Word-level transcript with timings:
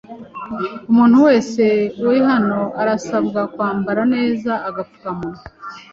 Umuntu 0.89 1.17
wese 1.27 1.63
uri 2.07 2.19
hano 2.29 2.59
arasabwa 2.81 3.41
kwambara 3.53 4.01
neza 4.13 4.51
agapfukamunwa? 4.67 5.41